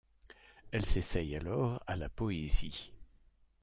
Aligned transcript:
Elle 0.71 0.83
s'essaye 0.83 1.35
alors 1.35 1.83
à 1.85 1.95
la 1.95 2.09
poésie. 2.09 2.91